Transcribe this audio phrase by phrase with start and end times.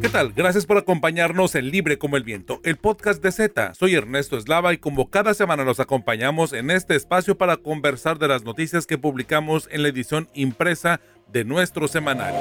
[0.00, 0.32] ¿Qué tal?
[0.32, 3.74] Gracias por acompañarnos en Libre como el Viento, el podcast de Z.
[3.74, 8.28] Soy Ernesto Eslava y como cada semana nos acompañamos en este espacio para conversar de
[8.28, 11.00] las noticias que publicamos en la edición impresa
[11.32, 12.40] de nuestro semanario.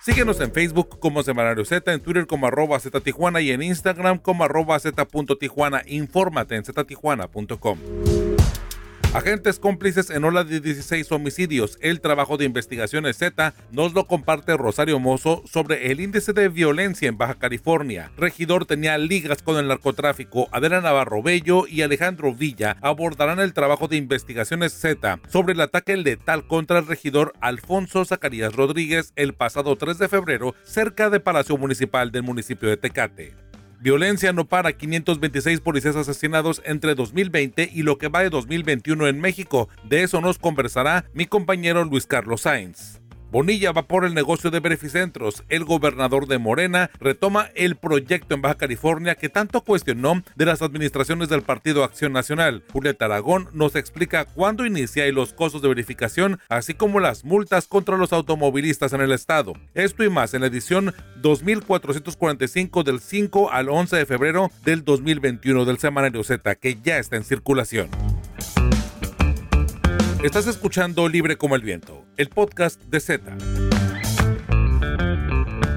[0.00, 4.16] Síguenos en Facebook como Semanario Z, en Twitter como arroba Z Tijuana y en Instagram
[4.16, 5.82] como arroba Z.Tijuana.
[5.86, 7.78] Infórmate en ztijuana.com.
[9.14, 11.78] Agentes cómplices en ola de 16 homicidios.
[11.80, 17.08] El trabajo de investigaciones Z nos lo comparte Rosario Mozo sobre el índice de violencia
[17.08, 18.12] en Baja California.
[18.18, 20.48] Regidor tenía ligas con el narcotráfico.
[20.52, 25.96] Adela Navarro Bello y Alejandro Villa abordarán el trabajo de investigaciones Z sobre el ataque
[25.96, 31.56] letal contra el regidor Alfonso Zacarías Rodríguez el pasado 3 de febrero cerca de Palacio
[31.56, 33.47] Municipal del municipio de Tecate.
[33.80, 39.20] Violencia no para 526 policías asesinados entre 2020 y lo que va de 2021 en
[39.20, 39.68] México.
[39.84, 42.97] De eso nos conversará mi compañero Luis Carlos Sainz.
[43.30, 45.44] Bonilla va por el negocio de beneficentros.
[45.50, 50.62] El gobernador de Morena retoma el proyecto en Baja California que tanto cuestionó de las
[50.62, 52.62] administraciones del Partido Acción Nacional.
[52.72, 57.66] Julieta Aragón nos explica cuándo inicia y los costos de verificación, así como las multas
[57.68, 59.52] contra los automovilistas en el estado.
[59.74, 65.66] Esto y más en la edición 2445 del 5 al 11 de febrero del 2021
[65.66, 67.90] del Semanario Z, que ya está en circulación.
[70.22, 73.36] Estás escuchando Libre como el Viento, el podcast de Z.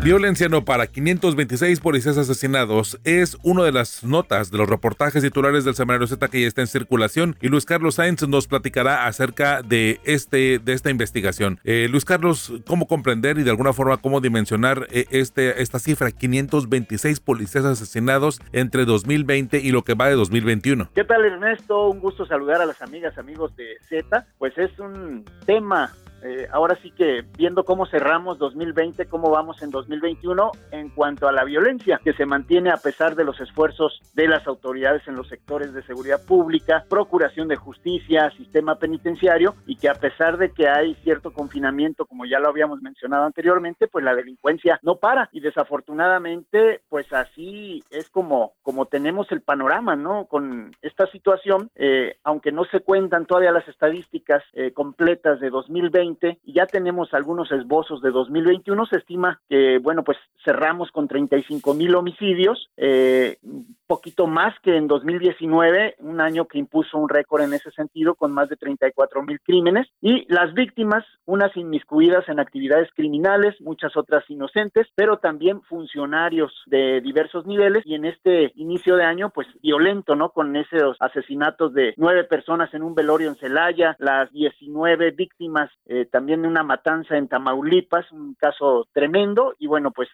[0.04, 5.64] Violencia no para 526 policías asesinados es una de las notas de los reportajes titulares
[5.64, 9.62] del semanario Z que ya está en circulación y Luis Carlos Sainz nos platicará acerca
[9.62, 11.60] de, este, de esta investigación.
[11.64, 16.10] Eh, Luis Carlos, ¿cómo comprender y de alguna forma cómo dimensionar eh, este, esta cifra?
[16.10, 20.90] 526 policías asesinados entre 2020 y lo que va de 2021.
[20.96, 21.90] ¿Qué tal Ernesto?
[21.90, 24.26] Un gusto saludar a las amigas, amigos de Z.
[24.40, 25.92] Pues es un tema
[26.24, 31.32] eh, ahora sí que viendo cómo cerramos 2020, cómo vamos en 2021 en cuanto a
[31.32, 35.28] la violencia que se mantiene a pesar de los esfuerzos de las autoridades en los
[35.28, 40.68] sectores de seguridad pública, procuración de justicia, sistema penitenciario y que a pesar de que
[40.68, 45.40] hay cierto confinamiento, como ya lo habíamos mencionado anteriormente, pues la delincuencia no para y
[45.40, 50.26] desafortunadamente pues así es como, como tenemos el panorama, ¿no?
[50.26, 56.11] Con esta situación, eh, aunque no se cuentan todavía las estadísticas eh, completas de 2020,
[56.44, 58.86] y ya tenemos algunos esbozos de 2021.
[58.86, 64.76] Se estima que, bueno, pues cerramos con 35 mil homicidios, eh, un poquito más que
[64.76, 69.24] en 2019, un año que impuso un récord en ese sentido, con más de 34
[69.24, 69.88] mil crímenes.
[70.02, 77.02] Y las víctimas, unas inmiscuidas en actividades criminales, muchas otras inocentes, pero también funcionarios de
[77.02, 77.86] diversos niveles.
[77.86, 80.30] Y en este inicio de año, pues violento, ¿no?
[80.30, 85.70] Con esos asesinatos de nueve personas en un velorio en Celaya, las 19 víctimas.
[85.86, 90.10] Eh, eh, también una matanza en Tamaulipas, un caso tremendo, y bueno, pues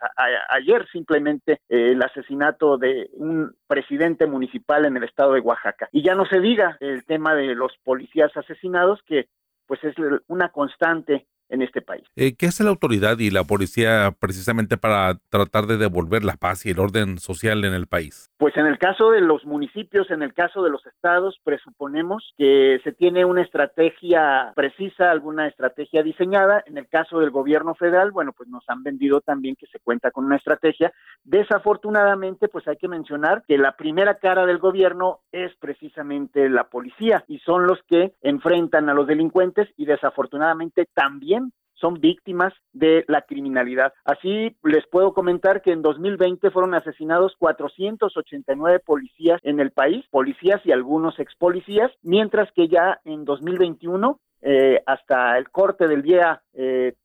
[0.50, 5.90] ayer simplemente eh, el asesinato de un presidente municipal en el estado de Oaxaca.
[5.92, 9.28] Y ya no se diga el tema de los policías asesinados, que
[9.66, 9.96] pues es
[10.28, 12.04] una constante en este país.
[12.16, 16.66] Eh, ¿Qué hace la autoridad y la policía precisamente para tratar de devolver la paz
[16.66, 18.30] y el orden social en el país?
[18.38, 22.80] Pues en el caso de los municipios, en el caso de los estados, presuponemos que
[22.84, 26.64] se tiene una estrategia precisa, alguna estrategia diseñada.
[26.66, 30.12] En el caso del gobierno federal, bueno, pues nos han vendido también que se cuenta
[30.12, 30.92] con una estrategia.
[31.24, 37.24] Desafortunadamente, pues hay que mencionar que la primera cara del gobierno es precisamente la policía
[37.28, 41.37] y son los que enfrentan a los delincuentes y desafortunadamente también
[41.80, 43.94] son víctimas de la criminalidad.
[44.06, 50.62] Así les puedo comentar que en 2020 fueron asesinados 489 policías en el país, policías
[50.66, 56.44] y algunos ex policías, mientras que ya en 2021 eh, hasta el corte del día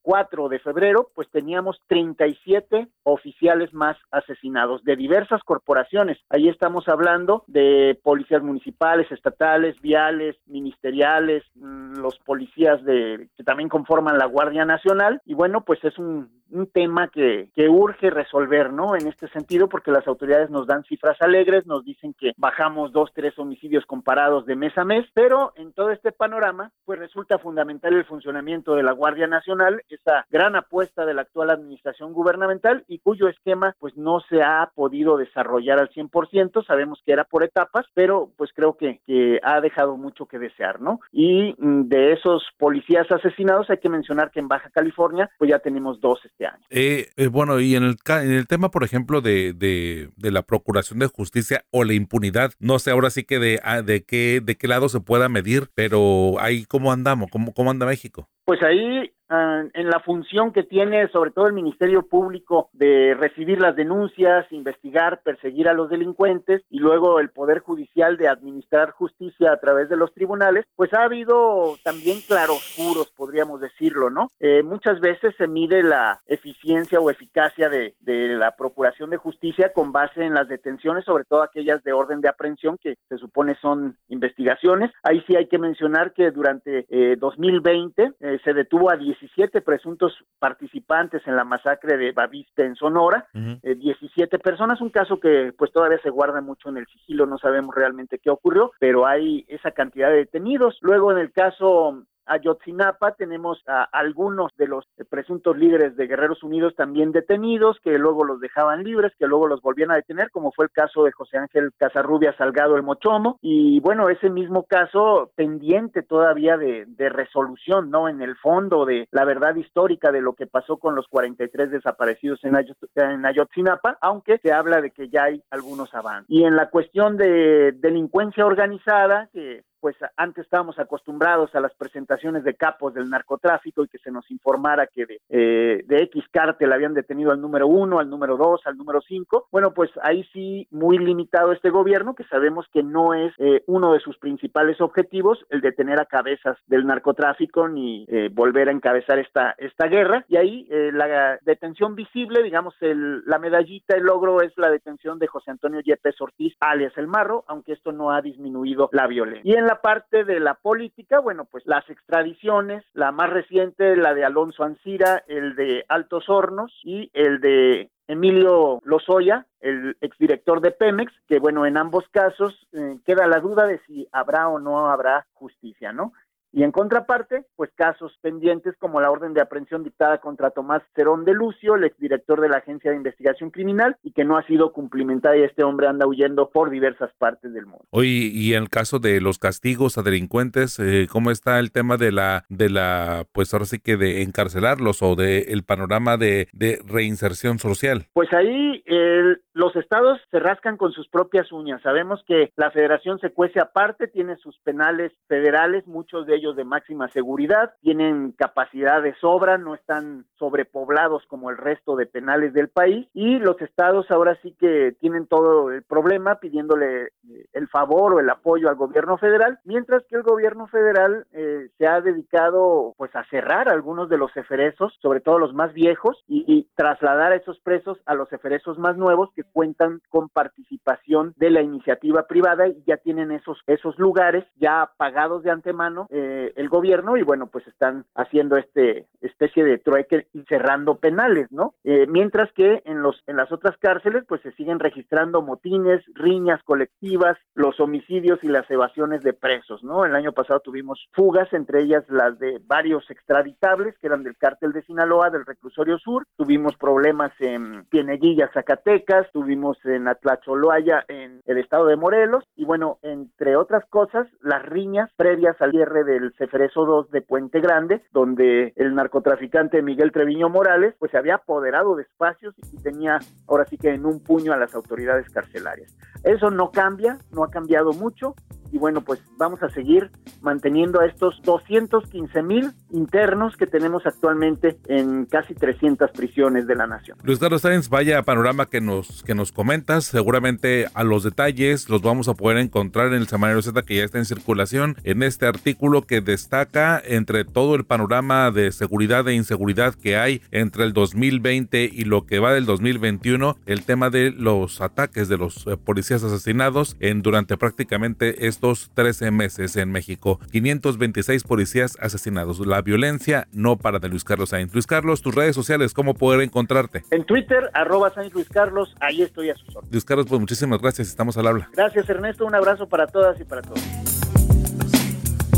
[0.02, 6.18] 4 eh, de febrero, pues teníamos 37 oficiales más asesinados de diversas corporaciones.
[6.30, 13.68] Ahí estamos hablando de policías municipales, estatales, viales, ministeriales, mm, los policías de que también
[13.68, 16.30] conforman la Guardia Nacional y bueno, pues es un
[16.72, 18.94] tema que urge resolver, ¿no?
[18.94, 23.10] En este sentido, porque las autoridades nos dan cifras alegres, nos dicen que bajamos dos,
[23.14, 27.94] tres homicidios comparados de mes a mes, pero en todo este panorama, pues resulta fundamental
[27.94, 29.41] el funcionamiento de la Guardia Nacional,
[29.88, 34.70] esa gran apuesta de la actual administración gubernamental y cuyo esquema, pues no se ha
[34.74, 39.60] podido desarrollar al 100%, sabemos que era por etapas, pero pues creo que, que ha
[39.60, 41.00] dejado mucho que desear, ¿no?
[41.12, 45.58] Y mm, de esos policías asesinados hay que mencionar que en Baja California, pues ya
[45.58, 49.52] tenemos dos este eh, eh, bueno, y en el, en el tema, por ejemplo, de,
[49.52, 53.82] de, la procuración de justicia o la impunidad, no sé ahora sí que de, ah,
[53.82, 57.86] de, qué, de qué lado se pueda medir, pero ahí cómo andamos, cómo, cómo anda
[57.86, 58.28] México.
[58.44, 63.74] Pues ahí en la función que tiene sobre todo el Ministerio Público de recibir las
[63.76, 69.56] denuncias, investigar, perseguir a los delincuentes y luego el Poder Judicial de administrar justicia a
[69.58, 74.30] través de los tribunales, pues ha habido también claroscuros, podríamos decirlo, ¿no?
[74.40, 79.92] Eh, muchas veces se mide la eficiencia o eficacia de, la Procuración de Justicia con
[79.92, 83.96] base en las detenciones, sobre todo aquellas de orden de aprehensión que se supone son
[84.08, 84.90] investigaciones.
[85.02, 86.86] Ahí sí hay que mencionar que durante
[87.16, 89.21] 2020 eh, eh, se detuvo a 17
[89.64, 95.72] presuntos participantes en la masacre de Baviste en Sonora, 17 personas, un caso que pues
[95.72, 99.70] todavía se guarda mucho en el sigilo, no sabemos realmente qué ocurrió, pero hay esa
[99.72, 100.78] cantidad de detenidos.
[100.80, 106.74] Luego en el caso Ayotzinapa tenemos a algunos de los presuntos líderes de Guerreros Unidos
[106.76, 110.66] también detenidos, que luego los dejaban libres, que luego los volvían a detener, como fue
[110.66, 116.02] el caso de José Ángel Casarrubia Salgado el Mochomo, y bueno, ese mismo caso pendiente
[116.02, 118.08] todavía de, resolución, ¿no?
[118.08, 122.42] En el fondo de la verdad histórica de lo que pasó con los 43 desaparecidos
[122.44, 122.56] en,
[122.94, 126.30] en Ayotzinapa, aunque se habla de que ya hay algunos avances.
[126.30, 132.44] Y en la cuestión de delincuencia organizada, que pues antes estábamos acostumbrados a las presentaciones
[132.44, 136.72] de capos del narcotráfico y que se nos informara que de, eh, de X cártel
[136.72, 139.48] habían detenido al número uno, al número dos, al número cinco.
[139.50, 143.92] Bueno, pues ahí sí muy limitado este gobierno, que sabemos que no es eh, uno
[143.92, 149.18] de sus principales objetivos el detener a cabezas del narcotráfico ni eh, volver a encabezar
[149.18, 150.24] esta, esta guerra.
[150.28, 155.26] Y ahí la detención visible, digamos, el, la medallita, el logro es la detención de
[155.26, 159.42] José Antonio Yepes Ortiz, alias El Marro, aunque esto no ha disminuido la violencia.
[159.44, 164.14] Y en la parte de la política, bueno, pues las extradiciones, la más reciente, la
[164.14, 170.72] de Alonso Ancira, el de Altos Hornos y el de Emilio Lozoya, el exdirector de
[170.72, 174.90] Pemex, que bueno, en ambos casos eh, queda la duda de si habrá o no
[174.90, 176.12] habrá justicia, ¿no?
[176.52, 181.24] Y en contraparte, pues casos pendientes como la orden de aprehensión dictada contra Tomás Cerón
[181.24, 184.72] de Lucio, el exdirector de la Agencia de Investigación Criminal, y que no ha sido
[184.72, 187.84] cumplimentada y este hombre anda huyendo por diversas partes del mundo.
[187.90, 191.96] Oye, y en el caso de los castigos a delincuentes, eh, ¿cómo está el tema
[191.96, 196.48] de la, de la, pues ahora sí que de encarcelarlos o de el panorama de,
[196.52, 198.06] de reinserción social?
[198.12, 201.82] Pues ahí el, los estados se rascan con sus propias uñas.
[201.82, 206.64] Sabemos que la federación se cuece aparte, tiene sus penales federales, muchos de ellos de
[206.64, 212.68] máxima seguridad, tienen capacidad de sobra, no están sobrepoblados como el resto de penales del
[212.68, 218.14] país y los estados ahora sí que tienen todo el problema pidiéndole eh, el favor
[218.14, 222.94] o el apoyo al gobierno federal, mientras que el gobierno federal eh, se ha dedicado
[222.96, 227.36] pues a cerrar algunos de los eferesos, sobre todo los más viejos, y, trasladar a
[227.36, 232.82] esos presos a los eferesos más nuevos cuentan con participación de la iniciativa privada y
[232.86, 237.66] ya tienen esos, esos lugares ya pagados de antemano eh, el gobierno y bueno, pues
[237.66, 241.74] están haciendo este especie de trueque y cerrando penales, ¿no?
[241.84, 246.62] Eh, mientras que en los en las otras cárceles pues se siguen registrando motines, riñas
[246.64, 250.04] colectivas, los homicidios y las evasiones de presos, ¿no?
[250.04, 254.72] El año pasado tuvimos fugas, entre ellas las de varios extraditables que eran del cártel
[254.72, 261.58] de Sinaloa, del reclusorio sur, tuvimos problemas en Pieneguilla, Zacatecas, tuvimos en Atlacholoaya, en el
[261.58, 266.34] estado de Morelos, y bueno, entre otras cosas, las riñas previas al cierre del el
[266.38, 271.96] Ceferezo 2 de Puente Grande, donde el narcotraficante Miguel Treviño Morales pues se había apoderado
[271.96, 275.96] de espacios y tenía ahora sí que en un puño a las autoridades carcelarias.
[276.22, 278.34] Eso no cambia, no ha cambiado mucho
[278.72, 280.10] y bueno, pues vamos a seguir
[280.40, 286.86] manteniendo a estos 215 mil internos que tenemos actualmente en casi 300 prisiones de la
[286.86, 287.18] nación.
[287.22, 292.00] Luis Carlos Sáenz, vaya panorama que nos, que nos comentas, seguramente a los detalles los
[292.00, 295.46] vamos a poder encontrar en el semanario Z que ya está en circulación, en este
[295.46, 300.94] artículo que destaca entre todo el panorama de seguridad e inseguridad que hay entre el
[300.94, 305.76] 2020 y lo que va del 2021, el tema de los ataques de los eh,
[305.76, 308.61] policías asesinados en durante prácticamente este
[308.94, 310.38] 13 meses en México.
[310.52, 312.64] 526 policías asesinados.
[312.64, 314.72] La violencia no para de Luis Carlos Sainz.
[314.72, 317.04] Luis Carlos, tus redes sociales, ¿cómo poder encontrarte?
[317.10, 319.92] En Twitter, arroba Sainz Luis Carlos, ahí estoy a sus órdenes.
[319.92, 321.68] Luis Carlos, pues muchísimas gracias, estamos al habla.
[321.72, 323.82] Gracias Ernesto, un abrazo para todas y para todos.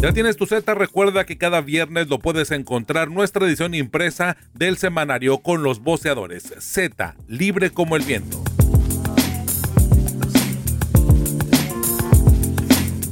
[0.00, 4.76] Ya tienes tu Z, recuerda que cada viernes lo puedes encontrar nuestra edición impresa del
[4.76, 6.54] semanario con los voceadores.
[6.58, 8.42] Z, libre como el viento.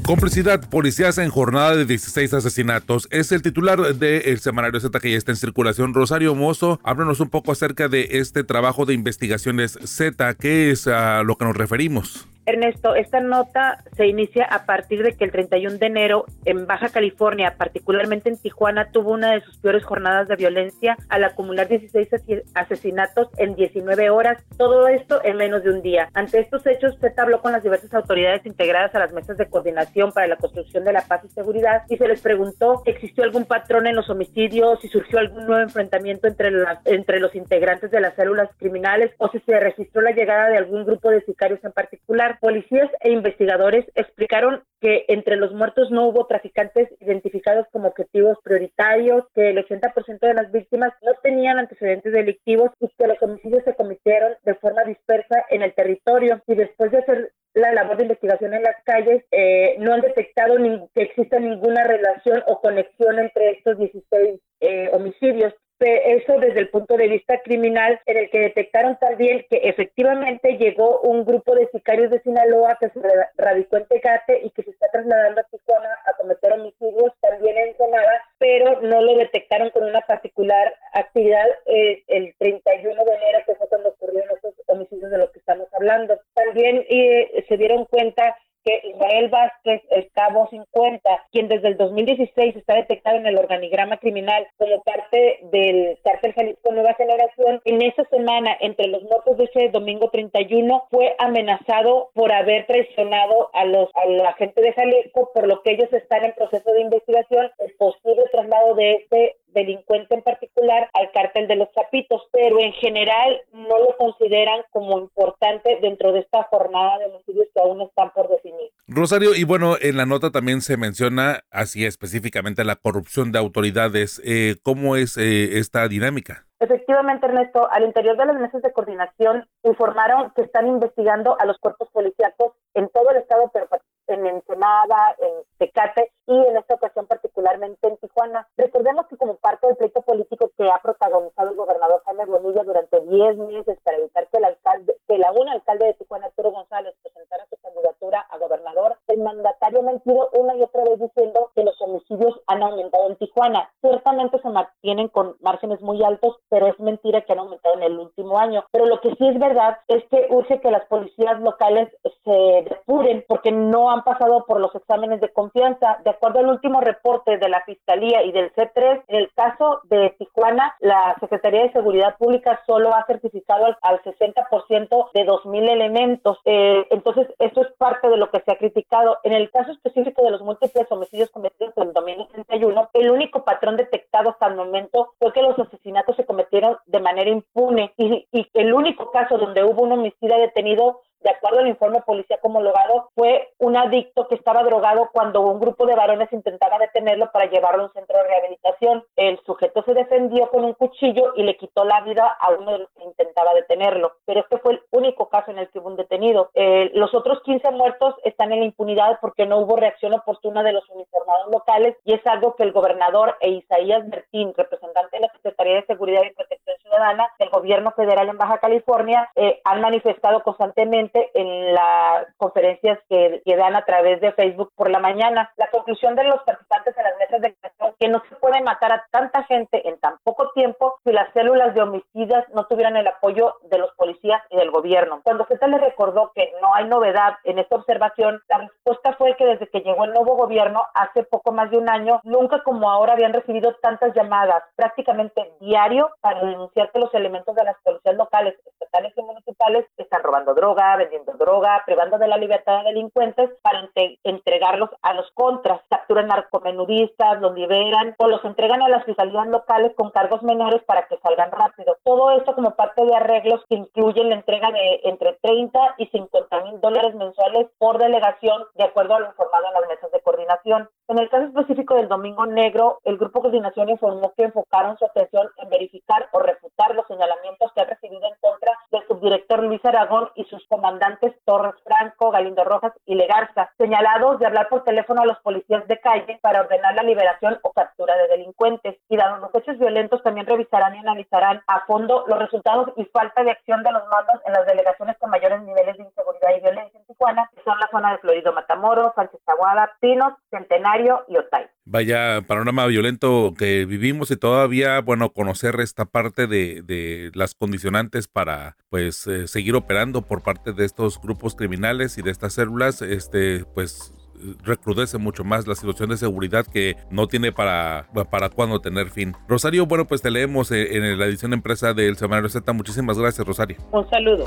[0.05, 3.07] Complicidad, policías en jornada de 16 asesinatos.
[3.13, 5.95] Es el titular del semanario Z que ya está en circulación.
[5.95, 10.35] Rosario Mozo, háblanos un poco acerca de este trabajo de investigaciones Z.
[10.35, 12.27] ¿Qué es a lo que nos referimos?
[12.45, 16.89] Ernesto, esta nota se inicia a partir de que el 31 de enero en Baja
[16.89, 22.09] California, particularmente en Tijuana, tuvo una de sus peores jornadas de violencia al acumular 16
[22.55, 26.09] asesinatos en 19 horas, todo esto en menos de un día.
[26.15, 30.11] Ante estos hechos, se habló con las diversas autoridades integradas a las mesas de coordinación
[30.11, 33.45] para la construcción de la paz y seguridad y se les preguntó si existió algún
[33.45, 36.51] patrón en los homicidios, si surgió algún nuevo enfrentamiento entre,
[36.87, 40.85] entre los integrantes de las células criminales o si se registró la llegada de algún
[40.85, 46.27] grupo de sicarios en particular policías e investigadores explicaron que entre los muertos no hubo
[46.27, 52.71] traficantes identificados como objetivos prioritarios, que el 80% de las víctimas no tenían antecedentes delictivos
[52.81, 56.43] y que los homicidios se cometieron de forma dispersa en el territorio.
[56.47, 60.57] Y después de hacer la labor de investigación en las calles, eh, no han detectado
[60.95, 65.55] que exista ninguna relación o conexión entre estos 16 eh, homicidios
[65.87, 71.01] eso desde el punto de vista criminal, en el que detectaron también que efectivamente llegó
[71.01, 73.01] un grupo de sicarios de Sinaloa que se
[73.37, 77.77] radicó en Tecate y que se está trasladando a Tijuana a cometer homicidios también en
[77.77, 83.55] Sonada, pero no lo detectaron con una particular actividad eh, el 31 de enero, que
[83.55, 86.21] fue cuando ocurrieron esos homicidios de los que estamos hablando.
[86.35, 92.57] También eh, se dieron cuenta que Israel Vázquez, el cabo 50, quien desde el 2016
[92.57, 98.05] está detectado en el organigrama criminal como parte del cártel Jalisco Nueva Generación, en esa
[98.05, 103.91] semana, entre los muertos de ese domingo 31, fue amenazado por haber traicionado a los
[103.95, 107.73] a la gente de Jalisco, por lo que ellos están en proceso de investigación, el
[107.75, 113.41] posible traslado de este delincuente en particular al cártel de los chapitos, pero en general
[113.53, 118.29] no lo consideran como importante dentro de esta jornada de homicidios que aún están por
[118.29, 118.71] definir.
[118.87, 124.21] Rosario, y bueno, en la nota también se menciona así específicamente la corrupción de autoridades.
[124.25, 126.47] Eh, ¿Cómo es eh, esta dinámica?
[126.63, 131.59] Efectivamente, Ernesto, al interior de las mesas de coordinación informaron que están investigando a los
[131.59, 133.67] cuerpos policíacos en todo el estado, pero
[134.07, 137.07] en Ensenada, en Tecate y en esta ocasión
[137.43, 138.49] particularmente en Tijuana.
[138.57, 143.01] Recordemos que como parte del pleito político que ha protagonizado el gobernador Jaime Bonilla durante
[143.01, 146.95] 10 meses para evitar que el alcalde, que el aún alcalde de Tijuana, Arturo González,
[147.03, 151.65] presentara su candidatura a gobernador, el mandatario ha mentido una y otra vez diciendo que
[151.65, 153.71] los homicidios han aumentado en Tijuana.
[153.81, 157.99] Ciertamente se mantienen con márgenes muy altos, pero es mentira que han aumentado en el
[157.99, 158.65] último año.
[158.71, 161.89] Pero lo que sí es verdad es que urge que las policías locales
[162.25, 165.99] se depuren porque no han pasado por los exámenes de confianza.
[166.05, 170.15] De acuerdo al último reporte de la Fiscalía y del C3, en el caso de
[170.19, 176.39] Tijuana, la Secretaría de Seguridad Pública solo ha certificado al, 60% de 2.000 elementos.
[176.45, 179.19] Eh, entonces, esto es parte de lo que se ha criticado.
[179.23, 183.77] En el caso específico de los múltiples homicidios cometidos en el 2031, el único patrón
[183.77, 188.51] detectado hasta el momento fue que los asesinatos se cometieron de manera impune y, y
[188.55, 193.53] el único caso donde hubo un homicida detenido de acuerdo al informe policía homologado, fue
[193.59, 197.87] un adicto que estaba drogado cuando un grupo de varones intentaba detenerlo para llevarlo a
[197.87, 199.05] un centro de rehabilitación.
[199.17, 202.79] El sujeto se defendió con un cuchillo y le quitó la vida a uno de
[202.81, 204.13] los que intentaba detenerlo.
[204.25, 206.51] Pero este fue el único caso en el que hubo un detenido.
[206.55, 210.73] Eh, los otros 15 muertos están en la impunidad porque no hubo reacción oportuna de
[210.73, 215.33] los uniformados locales y es algo que el gobernador e Isaías Bertín, representante de la
[215.33, 216.62] Secretaría de Seguridad y Protección
[216.93, 223.41] Ciudadana del gobierno federal en Baja California, eh, han manifestado constantemente en las conferencias que,
[223.47, 225.51] dan a través de Facebook por la mañana.
[225.57, 227.57] La conclusión de los participantes las mesas de
[227.99, 231.75] que no se puede matar a tanta gente en tan poco tiempo si las células
[231.75, 235.21] de homicidas no tuvieran el apoyo de los policías y del gobierno.
[235.23, 239.47] Cuando Z le recordó que no hay novedad en esta observación, la respuesta fue que
[239.47, 243.13] desde que llegó el nuevo gobierno hace poco más de un año, nunca como ahora
[243.13, 248.55] habían recibido tantas llamadas prácticamente diario para denunciar que los elementos de las policías locales,
[248.67, 253.89] estatales y municipales están robando droga, vendiendo droga, privando de la libertad a delincuentes para
[254.25, 255.81] entregarlos a los contras.
[255.89, 261.07] Capturan narcomenudistas, los liberan o los entregan a las fiscalías locales con cargos menores para
[261.07, 261.97] que salgan rápido.
[262.05, 266.65] Todo esto como parte de arreglos que incluyen la entrega de entre 30 y 50
[266.65, 270.89] mil dólares mensuales por delegación, de acuerdo a lo informado en las mesas de coordinación.
[271.09, 275.49] En el caso específico del Domingo Negro, el Grupo Coordinación informó que enfocaron su atención
[275.59, 280.31] en verificar o refutar los señalamientos que ha recibido en contra del subdirector Luis Aragón
[280.35, 285.27] y sus comandantes Torres Franco, Galindo Rojas y Legarza, señalados de hablar por teléfono a
[285.27, 288.97] los policías de calle para ordenar la liberación o captura de delincuentes.
[289.09, 293.45] Y dado los hechos violentos, también revisarán y analizarán a fondo los resultados y falta
[293.45, 296.99] de acción de los mandos en las delegaciones con mayores niveles de inseguridad y violencia
[296.99, 301.67] en Tijuana, que son la zona de Florido Matamoros, Sánchez Aguada, Pinos, Centenario y Otay.
[301.85, 308.29] vaya panorama violento que vivimos y todavía, bueno, conocer esta parte de, de las condicionantes
[308.29, 313.03] para, pues, eh, seguir operando por parte de estos grupos criminales y de estas células,
[313.03, 314.15] este, pues,
[314.63, 319.35] recrudece mucho más la situación de seguridad que no tiene para, para cuándo tener fin.
[319.49, 322.73] Rosario, bueno, pues te leemos eh, en la edición empresa del Semanario Z.
[322.73, 323.77] Muchísimas gracias, Rosario.
[323.93, 324.45] Un saludo.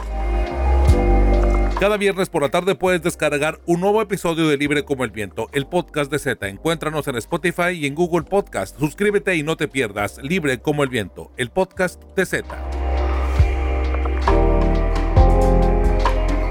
[1.79, 5.49] Cada viernes por la tarde puedes descargar un nuevo episodio de Libre como el Viento,
[5.51, 6.47] el podcast de Z.
[6.47, 8.79] Encuéntranos en Spotify y en Google Podcast.
[8.79, 13.04] Suscríbete y no te pierdas Libre como el Viento, el podcast de Z.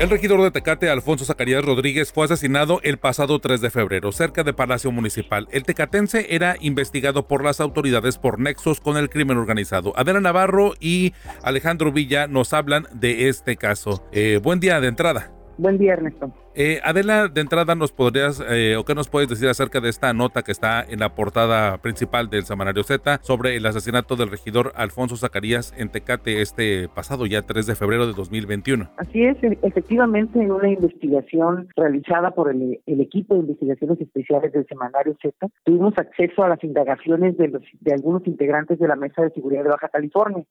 [0.05, 4.45] El regidor de Tecate, Alfonso Zacarías Rodríguez, fue asesinado el pasado 3 de febrero cerca
[4.45, 5.49] de Palacio Municipal.
[5.51, 9.95] El tecatense era investigado por las autoridades por nexos con el crimen organizado.
[9.97, 14.07] Adela Navarro y Alejandro Villa nos hablan de este caso.
[14.13, 15.34] Eh, buen día de entrada.
[15.57, 16.33] Buen día, Ernesto.
[16.57, 20.13] Eh, Adela, de entrada, ¿nos podrías eh, o qué nos puedes decir acerca de esta
[20.13, 24.73] nota que está en la portada principal del Semanario Z sobre el asesinato del regidor
[24.77, 28.89] Alfonso Zacarías en Tecate este pasado ya 3 de febrero de 2021?
[28.97, 34.67] Así es, e, efectivamente, en una investigación realizada por el, equipo de investigaciones especiales del
[34.67, 35.35] Semanario Z,
[35.65, 39.65] tuvimos acceso a las indagaciones de, los, de algunos integrantes de la Mesa de Seguridad
[39.65, 40.45] de Baja California.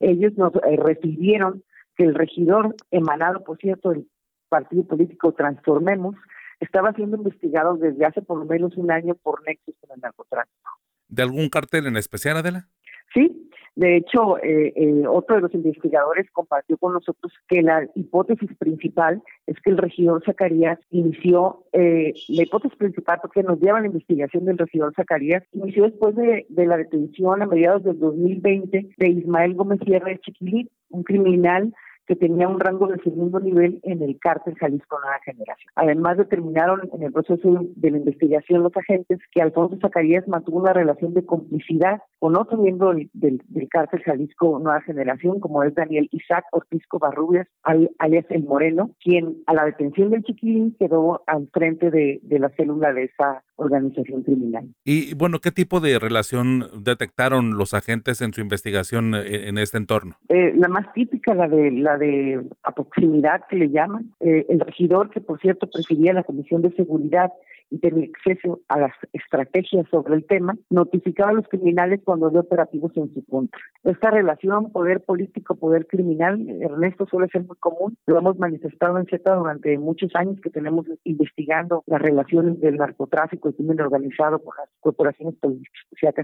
[0.00, 1.62] Ellos nos eh, refirieron
[1.96, 4.06] que el regidor, emanado, por cierto, del
[4.54, 6.14] partido político Transformemos,
[6.60, 10.70] estaba siendo investigado desde hace por lo menos un año por nexos con el narcotráfico.
[11.08, 12.68] ¿De algún cartel en especial, Adela?
[13.12, 18.50] Sí, de hecho, eh, eh, otro de los investigadores compartió con nosotros que la hipótesis
[18.56, 23.80] principal es que el regidor Zacarías inició, eh, la hipótesis principal porque nos lleva a
[23.80, 28.90] la investigación del regidor Zacarías, inició después de, de la detención a mediados del 2020
[28.96, 31.74] de Ismael Gómez Sierra de Chiquilí, un criminal
[32.06, 35.70] que tenía un rango de segundo nivel en el cártel Jalisco Nueva Generación.
[35.74, 40.72] Además, determinaron en el proceso de la investigación los agentes que Alfonso Zacarías mantuvo una
[40.72, 46.08] relación de complicidad con otro miembro del, del, cártel Jalisco Nueva Generación, como es Daniel
[46.12, 51.90] Isaac Ortizco Barrubias, alias El Moreno, quien a la detención del chiquilín quedó al frente
[51.90, 54.68] de, de la célula de esa organización criminal.
[54.84, 59.78] Y bueno, ¿qué tipo de relación detectaron los agentes en su investigación eh, en este
[59.78, 60.16] entorno?
[60.28, 62.42] Eh, la más típica, la de la de
[62.74, 64.12] proximidad que le llaman.
[64.20, 67.32] Eh, el regidor, que por cierto presidía la Comisión de Seguridad
[67.70, 72.40] y tenía acceso a las estrategias sobre el tema, notificaba a los criminales cuando había
[72.40, 73.60] operativos en su contra.
[73.82, 77.96] Esta relación poder político, poder criminal, Ernesto, suele ser muy común.
[78.06, 83.48] Lo hemos manifestado en Z durante muchos años que tenemos investigando las relaciones del narcotráfico
[83.48, 85.74] y crimen organizado con las corporaciones políticas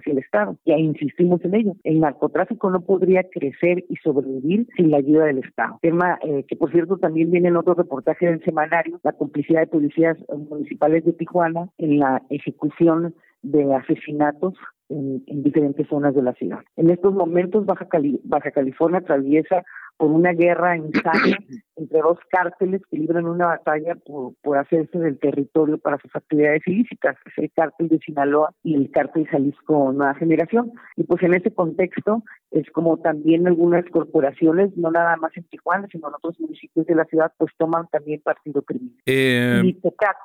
[0.06, 0.56] y el Estado.
[0.64, 1.72] Y ahí insistimos en ello.
[1.84, 5.78] El narcotráfico no podría crecer y sobrevivir sin la ayuda del Estado.
[5.82, 9.66] Tema eh, que, por cierto, también viene en otro reportaje del semanario, la complicidad de
[9.66, 10.16] policías
[10.48, 11.29] municipales de Tijuana
[11.78, 14.54] en la ejecución de asesinatos
[14.88, 16.60] en, diferentes zonas de la ciudad.
[16.76, 17.86] En estos momentos Baja,
[18.24, 19.64] Baja California atraviesa
[20.00, 21.36] por una guerra insana
[21.76, 26.62] entre dos cárteles que libran una batalla por, por hacerse del territorio para sus actividades
[26.66, 30.72] ilícitas, es el cártel de Sinaloa y el cártel Jalisco Nueva Generación.
[30.96, 35.86] Y pues en ese contexto es como también algunas corporaciones, no nada más en Tijuana,
[35.92, 38.96] sino en otros municipios de la ciudad, pues toman también partido criminal.
[39.04, 39.78] Eh, y,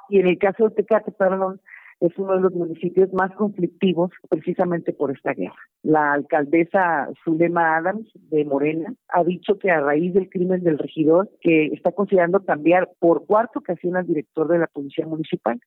[0.10, 1.60] y en el caso de Tecate, perdón,
[2.00, 5.56] es uno de los municipios más conflictivos precisamente por esta guerra.
[5.84, 11.30] La alcaldesa Zulema Adams de Morena ha dicho que a raíz del crimen del regidor,
[11.42, 15.60] que está considerando cambiar por cuarta ocasión al director de la policía municipal.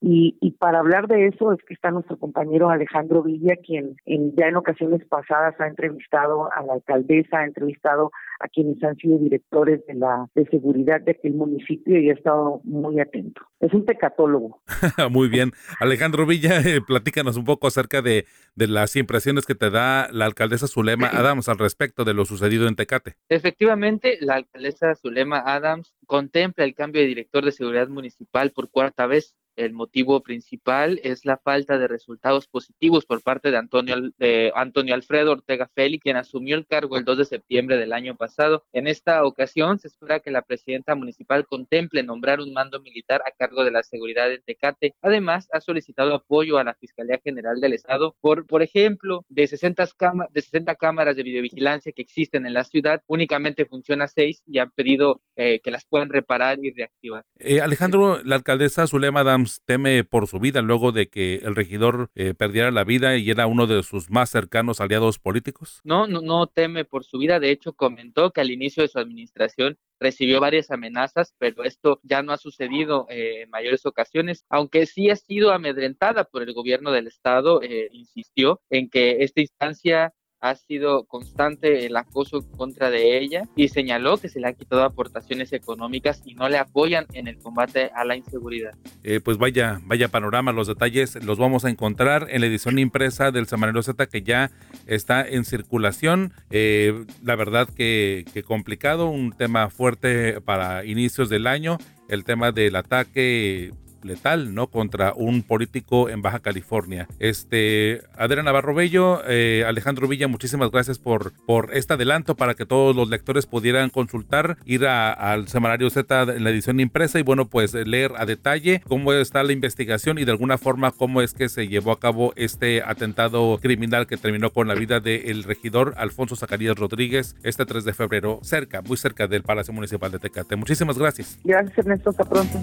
[0.00, 4.34] Y, y, para hablar de eso es que está nuestro compañero Alejandro Villa, quien en,
[4.36, 9.18] ya en ocasiones pasadas ha entrevistado a la alcaldesa, ha entrevistado a quienes han sido
[9.18, 13.40] directores de la de seguridad de aquel municipio y ha estado muy atento.
[13.60, 14.62] Es un tecatólogo.
[15.10, 15.52] muy bien.
[15.80, 20.26] Alejandro Villa, eh, platícanos un poco acerca de, de las impresiones que te da la
[20.26, 23.14] alcaldesa Zulema Adams al respecto de lo sucedido en Tecate.
[23.28, 29.06] Efectivamente, la alcaldesa Zulema Adams contempla el cambio de director de seguridad municipal por cuarta
[29.06, 34.52] vez el motivo principal es la falta de resultados positivos por parte de Antonio, de
[34.54, 38.64] Antonio Alfredo Ortega Félix, quien asumió el cargo el 2 de septiembre del año pasado.
[38.72, 43.32] En esta ocasión se espera que la presidenta municipal contemple nombrar un mando militar a
[43.36, 44.94] cargo de la seguridad de Tecate.
[45.02, 49.88] Además, ha solicitado apoyo a la Fiscalía General del Estado por, por ejemplo, de 60,
[50.30, 54.70] de 60 cámaras de videovigilancia que existen en la ciudad, únicamente funciona 6 y han
[54.70, 57.24] pedido eh, que las puedan reparar y reactivar.
[57.38, 62.10] Eh, Alejandro, la alcaldesa Zulema Adam Teme por su vida luego de que el regidor
[62.14, 65.80] eh, perdiera la vida y era uno de sus más cercanos aliados políticos?
[65.84, 67.40] No, no, no teme por su vida.
[67.40, 72.22] De hecho, comentó que al inicio de su administración recibió varias amenazas, pero esto ya
[72.22, 76.90] no ha sucedido eh, en mayores ocasiones, aunque sí ha sido amedrentada por el gobierno
[76.92, 80.12] del estado, eh, insistió en que esta instancia
[80.44, 84.84] ha sido constante el acoso contra de ella y señaló que se le han quitado
[84.84, 88.74] aportaciones económicas y no le apoyan en el combate a la inseguridad.
[89.04, 93.30] Eh, pues vaya, vaya panorama, los detalles los vamos a encontrar en la edición impresa
[93.30, 94.50] del Semanero Z que ya
[94.86, 96.34] está en circulación.
[96.50, 101.78] Eh, la verdad que complicado, un tema fuerte para inicios del año,
[102.10, 103.72] el tema del ataque
[104.04, 104.68] letal, ¿no?
[104.68, 107.08] Contra un político en Baja California.
[107.18, 112.66] Este, Adriana Navarro Bello, eh, Alejandro Villa, muchísimas gracias por, por este adelanto para que
[112.66, 117.46] todos los lectores pudieran consultar, ir al semanario Z en la edición impresa y bueno,
[117.46, 121.48] pues leer a detalle cómo está la investigación y de alguna forma cómo es que
[121.48, 126.36] se llevó a cabo este atentado criminal que terminó con la vida del regidor Alfonso
[126.36, 130.56] Zacarías Rodríguez este 3 de febrero, cerca, muy cerca del Palacio Municipal de Tecate.
[130.56, 131.38] Muchísimas gracias.
[131.44, 132.60] Gracias Ernesto, hasta pronto.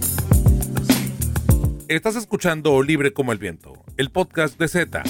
[1.92, 5.04] Estás escuchando Libre como el Viento, el podcast de Z.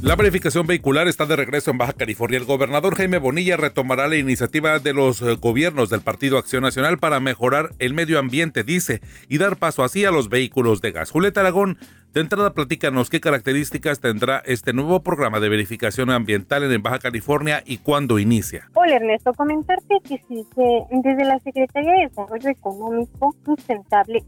[0.00, 2.36] La verificación vehicular está de regreso en Baja California.
[2.36, 6.98] El gobernador Jaime Bonilla retomará la iniciativa de los eh, gobiernos del Partido Acción Nacional
[6.98, 11.12] para mejorar el medio ambiente, dice, y dar paso así a los vehículos de gas.
[11.12, 11.78] Julieta Aragón
[12.12, 17.62] de entrada, platícanos qué características tendrá este nuevo programa de verificación ambiental en Baja California
[17.64, 18.68] y cuándo inicia.
[18.74, 24.22] Hola Ernesto, comentarte que sí, que desde la Secretaría de Desarrollo Económico, Sustentable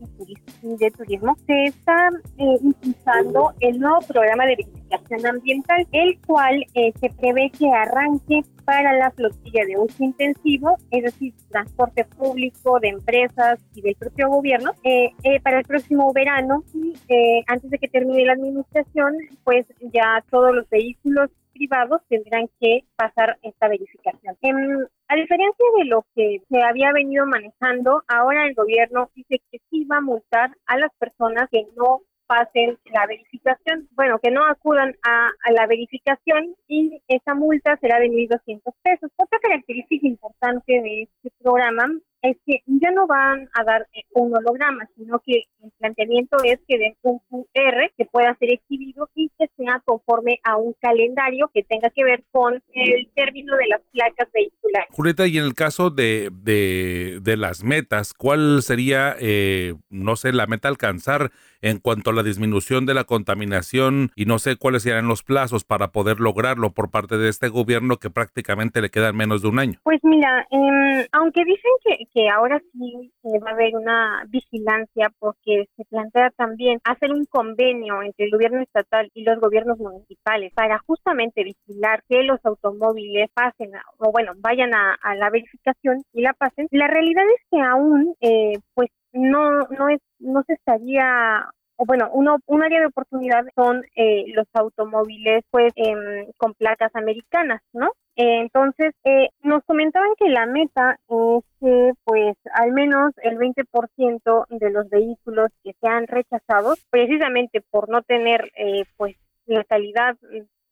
[0.62, 6.64] y de Turismo se está eh, impulsando el nuevo programa de verificación ambiental, el cual
[6.74, 12.78] eh, se prevé que arranque para la flotilla de uso intensivo, es decir, transporte público
[12.80, 17.70] de empresas y del propio gobierno, eh, eh, para el próximo verano y eh, antes
[17.70, 23.68] de que termine la administración, pues ya todos los vehículos privados tendrán que pasar esta
[23.68, 24.36] verificación.
[24.42, 29.60] Em, a diferencia de lo que se había venido manejando, ahora el gobierno dice que
[29.70, 34.44] sí va a multar a las personas que no pasen la verificación, bueno, que no
[34.46, 39.10] acudan a, la verificación y esa multa será de 1.200 pesos.
[39.16, 41.86] Otra característica importante de este programa
[42.22, 45.42] es que ya no van a dar eh, un holograma, sino que
[45.84, 47.20] planteamiento es que den un
[47.52, 52.04] QR que pueda ser exhibido y que sea conforme a un calendario que tenga que
[52.04, 54.88] ver con el término de las placas vehiculares.
[54.90, 60.46] Julieta, y en el caso de, de, las metas, ¿cuál sería, eh, no sé, la
[60.46, 65.08] meta alcanzar en cuanto a la disminución de la contaminación y no sé cuáles serían
[65.08, 69.42] los plazos para poder lograrlo por parte de este gobierno que prácticamente le quedan menos
[69.42, 69.80] de un año?
[69.82, 75.66] Pues mira, em, aunque dicen que que ahora sí va a haber una vigilancia porque
[75.76, 80.78] se plantea también hacer un convenio entre el gobierno estatal y los gobiernos municipales para
[80.86, 86.68] justamente vigilar que los automóviles pasen o bueno vayan a, la verificación y la pasen.
[86.70, 91.48] La realidad es que aún eh, pues no no es no se estaría
[91.86, 97.62] bueno, uno, un área de oportunidad son eh, los automóviles pues em, con placas americanas,
[97.72, 97.92] ¿no?
[98.16, 104.70] entonces, eh, nos comentaban que la meta es que, pues, al menos el 20% de
[104.70, 109.16] los vehículos que sean rechazados, precisamente por no tener, eh, pues,
[109.46, 110.16] la calidad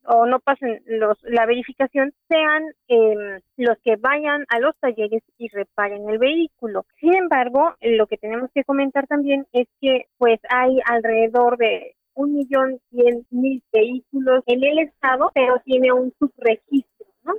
[0.05, 5.49] o no pasen los, la verificación, sean em, los que vayan a los talleres y
[5.49, 6.87] reparen el vehículo.
[7.01, 12.35] Sin embargo, lo que tenemos que comentar también es que, pues, hay alrededor de un
[12.35, 16.93] millón cien mil vehículos en el estado, pero tiene un subregistro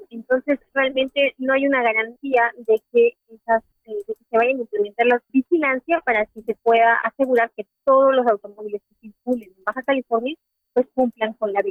[0.10, 4.62] entonces, realmente no hay una garantía de que esas eh, de que se vayan a
[4.62, 9.64] implementar la vigilancia para que se pueda asegurar que todos los automóviles que circulen en
[9.66, 10.36] Baja California
[10.74, 11.62] pues cumplan con la.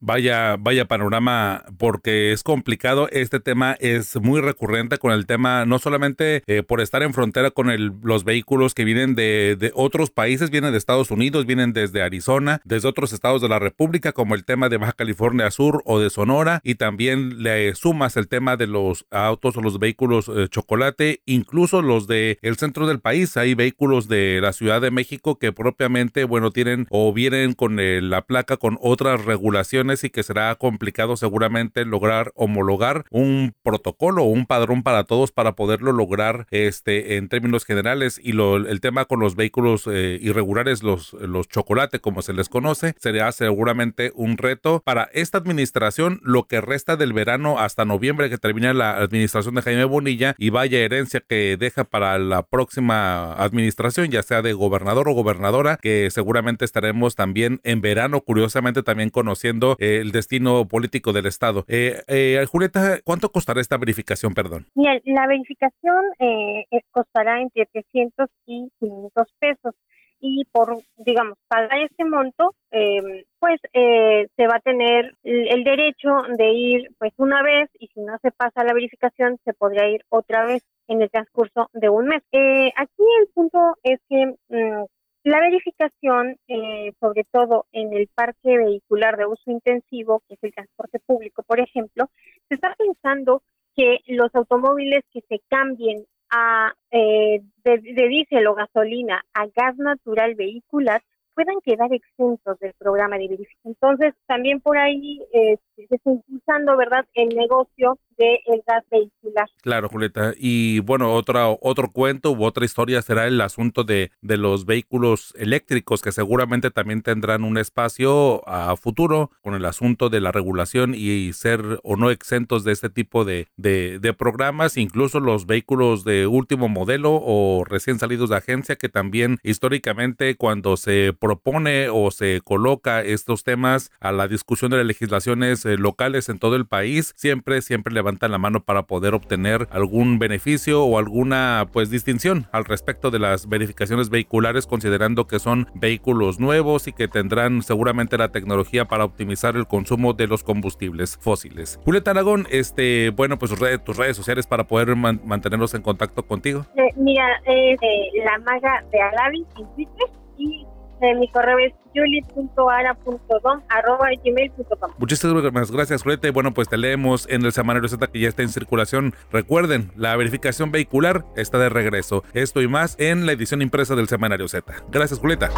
[0.00, 3.08] Vaya, vaya panorama, porque es complicado.
[3.10, 7.50] Este tema es muy recurrente con el tema, no solamente eh, por estar en frontera
[7.50, 12.02] con el, los vehículos que vienen de, otros países, vienen de Estados Unidos, vienen desde
[12.02, 15.98] Arizona, desde otros estados de la República, como el tema de Baja California Sur o
[15.98, 20.48] de Sonora, y también le sumas el tema de los autos o los vehículos eh,
[20.48, 23.36] chocolate, incluso los de el centro del país.
[23.36, 28.12] Hay vehículos de la Ciudad de México que propiamente, bueno, tienen o vienen con el
[28.16, 34.28] la placa con otras regulaciones y que será complicado seguramente lograr homologar un protocolo o
[34.28, 38.18] un padrón para todos para poderlo lograr este en términos generales.
[38.22, 42.48] Y lo, el tema con los vehículos eh, irregulares, los, los chocolate como se les
[42.48, 46.20] conoce, será seguramente un reto para esta administración.
[46.22, 50.48] Lo que resta del verano hasta noviembre que termina la administración de Jaime Bonilla y
[50.48, 56.08] vaya herencia que deja para la próxima administración, ya sea de gobernador o gobernadora, que
[56.10, 61.64] seguramente estaremos también en verano, curiosamente también conociendo eh, el destino político del Estado.
[61.68, 64.66] Eh, eh, Julieta, ¿cuánto costará esta verificación, perdón?
[64.74, 69.74] la verificación eh, costará entre 300 y 500 pesos
[70.20, 76.08] y por, digamos, pagar este monto, eh, pues eh, se va a tener el derecho
[76.36, 80.04] de ir pues una vez y si no se pasa la verificación se podría ir
[80.08, 82.22] otra vez en el transcurso de un mes.
[82.32, 84.84] Eh, aquí el punto es que mm,
[85.26, 90.54] la verificación, eh, sobre todo en el parque vehicular de uso intensivo, que es el
[90.54, 92.08] transporte público, por ejemplo,
[92.48, 93.42] se está pensando
[93.74, 99.76] que los automóviles que se cambien a eh, de, de diésel o gasolina a gas
[99.78, 101.02] natural vehicular
[101.34, 103.74] puedan quedar exentos del programa de verificación.
[103.74, 109.46] Entonces, también por ahí eh, está impulsando, ¿verdad?, el negocio del gas vehicular.
[109.62, 110.32] Claro, Julieta.
[110.38, 115.34] Y bueno, otra, otro cuento u otra historia será el asunto de, de los vehículos
[115.36, 120.94] eléctricos, que seguramente también tendrán un espacio a futuro con el asunto de la regulación
[120.94, 126.04] y ser o no exentos de este tipo de, de, de programas, incluso los vehículos
[126.04, 132.10] de último modelo o recién salidos de agencia, que también históricamente cuando se propone o
[132.10, 136.66] se coloca estos temas a la discusión de las legislaciones eh, locales en todo el
[136.66, 142.46] país, siempre, siempre levantan la mano para poder obtener algún beneficio o alguna pues distinción
[142.52, 148.16] al respecto de las verificaciones vehiculares, considerando que son vehículos nuevos y que tendrán seguramente
[148.18, 151.80] la tecnología para optimizar el consumo de los combustibles fósiles.
[151.84, 156.66] Julieta Aragón, este, bueno, pues redes, tus redes sociales para poder mantenernos en contacto contigo.
[156.76, 157.76] Eh, mira, eh,
[158.24, 160.66] la maga de Alavi en Twitter y
[161.00, 166.28] eh, mi correo es juliet.ara.dom.gmail.com Muchísimas gracias, Julieta.
[166.28, 169.14] Y bueno, pues te leemos en el semanario Z que ya está en circulación.
[169.30, 172.24] Recuerden, la verificación vehicular está de regreso.
[172.34, 174.72] Esto y más en la edición impresa del semanario Z.
[174.90, 175.50] Gracias, Julieta.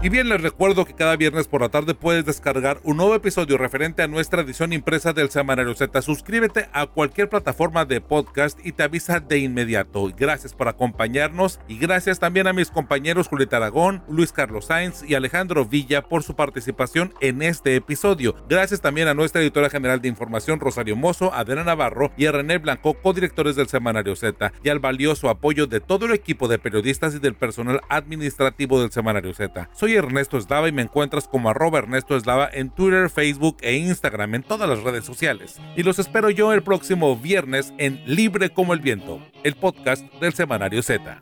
[0.00, 3.58] Y bien, les recuerdo que cada viernes por la tarde puedes descargar un nuevo episodio
[3.58, 6.02] referente a nuestra edición impresa del Semanario Z.
[6.02, 10.08] Suscríbete a cualquier plataforma de podcast y te avisa de inmediato.
[10.16, 15.16] Gracias por acompañarnos y gracias también a mis compañeros Julieta Aragón, Luis Carlos Sainz y
[15.16, 18.36] Alejandro Villa por su participación en este episodio.
[18.48, 22.58] Gracias también a nuestra editora general de información Rosario Mozo, Adela Navarro y a René
[22.58, 27.16] Blanco, codirectores del Semanario Z, y al valioso apoyo de todo el equipo de periodistas
[27.16, 29.68] y del personal administrativo del Semanario Z.
[29.72, 34.34] Soy Ernesto Eslava y me encuentras como arroba Ernesto Eslava en Twitter, Facebook e Instagram
[34.36, 35.60] en todas las redes sociales.
[35.76, 40.34] Y los espero yo el próximo viernes en Libre como el Viento, el podcast del
[40.34, 41.20] Semanario Z.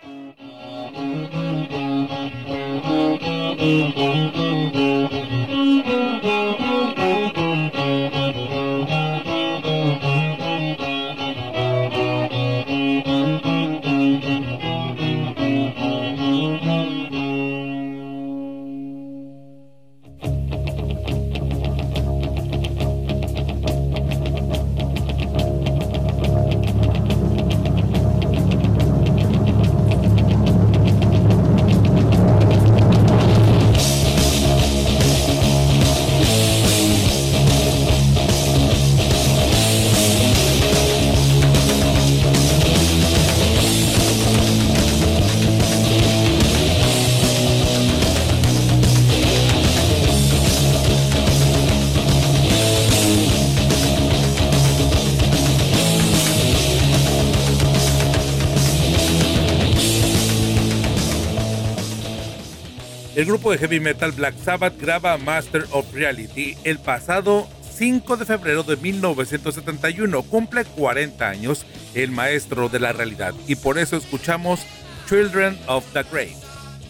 [63.17, 68.27] El grupo de heavy metal Black Sabbath graba Master of Reality el pasado 5 de
[68.27, 70.23] febrero de 1971.
[70.25, 74.61] Cumple 40 años el maestro de la realidad y por eso escuchamos
[75.09, 76.37] Children of the Grave.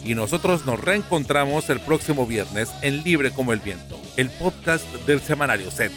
[0.04, 5.20] Y nosotros nos reencontramos el próximo viernes en Libre como el Viento, el podcast del
[5.20, 5.94] semanario Z.